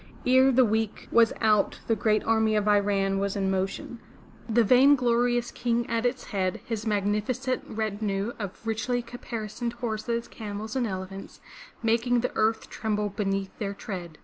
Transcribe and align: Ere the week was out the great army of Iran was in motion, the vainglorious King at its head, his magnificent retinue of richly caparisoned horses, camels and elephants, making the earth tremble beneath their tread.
Ere 0.25 0.51
the 0.51 0.65
week 0.65 1.07
was 1.11 1.31
out 1.41 1.79
the 1.85 1.95
great 1.95 2.23
army 2.23 2.55
of 2.55 2.67
Iran 2.67 3.19
was 3.19 3.35
in 3.35 3.51
motion, 3.51 3.99
the 4.49 4.63
vainglorious 4.63 5.51
King 5.51 5.87
at 5.87 6.07
its 6.07 6.23
head, 6.23 6.59
his 6.65 6.87
magnificent 6.87 7.61
retinue 7.67 8.33
of 8.39 8.65
richly 8.65 9.03
caparisoned 9.03 9.73
horses, 9.73 10.27
camels 10.27 10.75
and 10.75 10.87
elephants, 10.87 11.39
making 11.83 12.21
the 12.21 12.31
earth 12.33 12.67
tremble 12.67 13.09
beneath 13.09 13.55
their 13.59 13.75
tread. 13.75 14.17